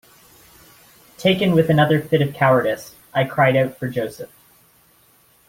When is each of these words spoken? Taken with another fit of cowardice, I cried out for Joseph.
Taken 1.19 1.51
with 1.51 1.69
another 1.69 2.01
fit 2.01 2.23
of 2.23 2.33
cowardice, 2.33 2.95
I 3.13 3.23
cried 3.23 3.55
out 3.55 3.77
for 3.77 3.87
Joseph. 3.87 4.31